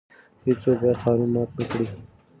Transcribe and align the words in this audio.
هیڅوک 0.45 0.77
باید 0.81 0.97
قانون 1.03 1.29
مات 1.33 1.49
نه 1.57 1.63
کړي. 1.71 1.87